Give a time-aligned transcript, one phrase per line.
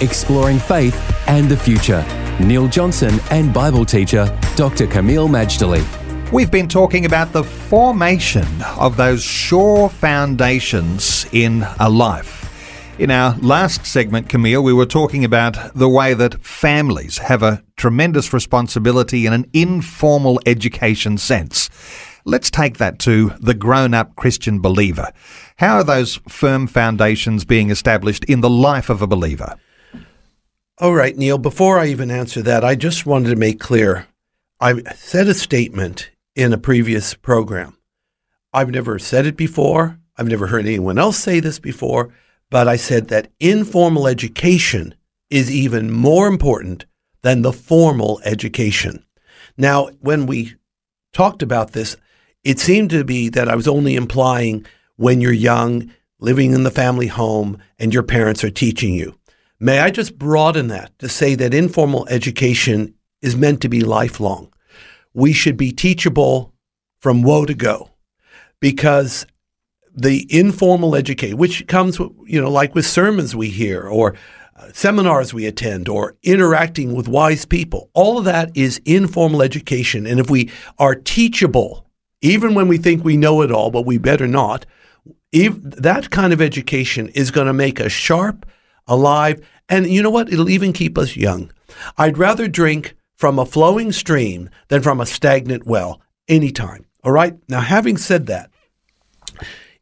[0.00, 0.96] exploring faith
[1.28, 2.04] and the future.
[2.40, 4.86] Neil Johnson and Bible teacher Dr.
[4.86, 5.84] Kameel Majdali.
[6.32, 8.46] We've been talking about the formation
[8.78, 12.40] of those sure foundations in a life.
[13.00, 17.62] In our last segment, Kameel, we were talking about the way that families have a
[17.76, 21.70] tremendous responsibility in an informal education sense.
[22.24, 25.12] Let's take that to the grown up Christian believer.
[25.56, 29.56] How are those firm foundations being established in the life of a believer?
[30.80, 34.06] All right, Neil, before I even answer that, I just wanted to make clear
[34.58, 37.76] I said a statement in a previous program.
[38.54, 39.98] I've never said it before.
[40.16, 42.14] I've never heard anyone else say this before,
[42.48, 44.94] but I said that informal education
[45.28, 46.86] is even more important
[47.20, 49.04] than the formal education.
[49.58, 50.54] Now, when we
[51.12, 51.98] talked about this,
[52.42, 54.64] it seemed to be that I was only implying
[54.96, 59.19] when you're young, living in the family home, and your parents are teaching you.
[59.62, 64.50] May I just broaden that to say that informal education is meant to be lifelong.
[65.12, 66.54] We should be teachable
[67.00, 67.90] from woe to go
[68.58, 69.26] because
[69.94, 74.16] the informal education, which comes, you know, like with sermons we hear or
[74.56, 80.06] uh, seminars we attend or interacting with wise people, all of that is informal education.
[80.06, 81.86] And if we are teachable,
[82.22, 84.64] even when we think we know it all, but we better not,
[85.32, 88.46] that kind of education is going to make us sharp
[88.86, 89.46] alive.
[89.68, 90.32] And you know what?
[90.32, 91.52] It'll even keep us young.
[91.96, 96.86] I'd rather drink from a flowing stream than from a stagnant well anytime.
[97.04, 97.36] All right?
[97.48, 98.50] Now, having said that,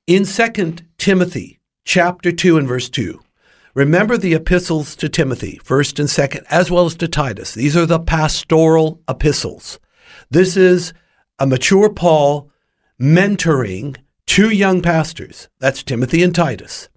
[0.06, 3.20] in 2 Timothy chapter 2 and verse 2,
[3.74, 7.54] remember the epistles to Timothy, 1st and 2nd, as well as to Titus.
[7.54, 9.78] These are the pastoral epistles.
[10.30, 10.92] This is
[11.38, 12.50] a mature Paul
[13.00, 15.48] mentoring two young pastors.
[15.58, 16.88] That's Timothy and Titus.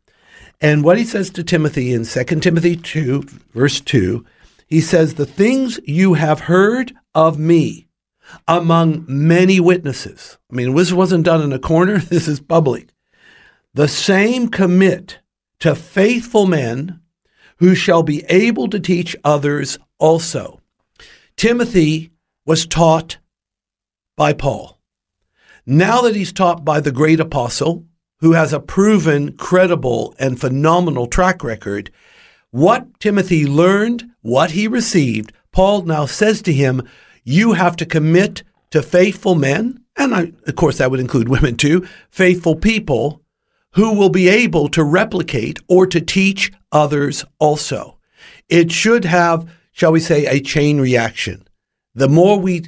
[0.61, 3.23] And what he says to Timothy in 2 Timothy 2,
[3.53, 4.23] verse 2,
[4.67, 7.87] he says, The things you have heard of me
[8.47, 10.37] among many witnesses.
[10.51, 12.89] I mean, this wasn't done in a corner, this is public.
[13.73, 15.19] The same commit
[15.59, 17.01] to faithful men
[17.57, 20.61] who shall be able to teach others also.
[21.37, 22.11] Timothy
[22.45, 23.17] was taught
[24.15, 24.79] by Paul.
[25.65, 27.85] Now that he's taught by the great apostle,
[28.21, 31.91] who has a proven, credible, and phenomenal track record,
[32.51, 36.87] what Timothy learned, what he received, Paul now says to him,
[37.23, 41.55] You have to commit to faithful men, and I, of course that would include women
[41.55, 43.21] too, faithful people
[43.73, 47.97] who will be able to replicate or to teach others also.
[48.49, 51.47] It should have, shall we say, a chain reaction.
[51.95, 52.65] The more we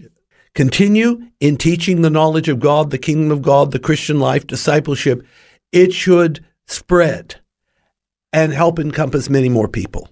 [0.55, 5.25] continue in teaching the knowledge of God, the kingdom of God, the Christian life, discipleship,
[5.71, 7.35] it should spread
[8.31, 10.09] and help encompass many more people.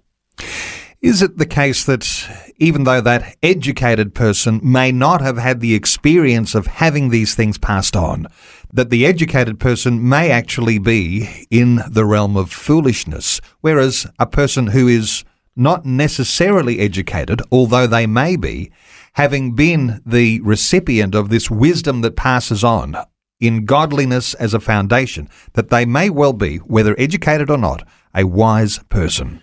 [1.02, 5.74] Is it the case that even though that educated person may not have had the
[5.74, 8.28] experience of having these things passed on,
[8.72, 14.68] that the educated person may actually be in the realm of foolishness, whereas a person
[14.68, 15.24] who is
[15.56, 18.72] not necessarily educated, although they may be,
[19.14, 22.96] having been the recipient of this wisdom that passes on
[23.40, 28.24] in godliness as a foundation, that they may well be, whether educated or not, a
[28.26, 29.42] wise person.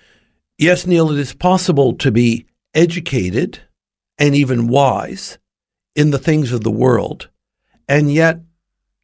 [0.57, 3.61] Yes, Neil, it is possible to be educated
[4.19, 5.39] and even wise
[5.95, 7.29] in the things of the world,
[7.89, 8.41] and yet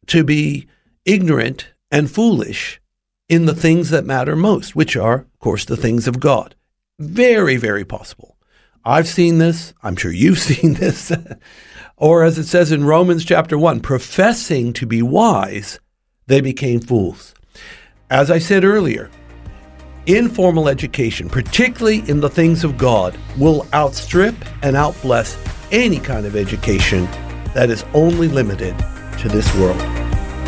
[0.07, 0.67] to be
[1.03, 2.81] ignorant and foolish
[3.27, 6.55] in the things that matter most, which are, of course, the things of God.
[6.99, 8.34] Very, very possible.
[8.85, 9.73] I've seen this.
[9.81, 11.11] I'm sure you've seen this.
[11.97, 15.79] or as it says in Romans chapter 1, professing to be wise,
[16.27, 17.33] they became fools.
[18.09, 19.09] As I said earlier,
[20.05, 25.37] informal education, particularly in the things of God, will outstrip and outbless
[25.71, 27.05] any kind of education
[27.55, 28.77] that is only limited
[29.19, 30.04] to this world.